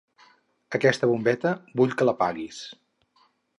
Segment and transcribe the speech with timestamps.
[0.77, 2.65] Aquesta bombeta, vull que l'apaguis.